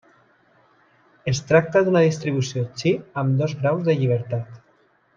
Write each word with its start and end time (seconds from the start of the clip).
Es 1.33 1.41
tracta 1.51 1.83
d'una 1.89 2.03
distribució 2.07 2.65
chi 2.81 2.97
amb 3.25 3.39
dos 3.45 3.57
graus 3.63 3.89
de 3.91 4.01
llibertat. 4.03 4.61